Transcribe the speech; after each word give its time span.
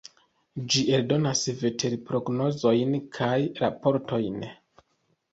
Ĝi 0.75 0.83
eldonas 0.99 1.41
veterprognozojn 1.59 2.95
kaj 3.19 3.35
raportojn. 3.65 4.41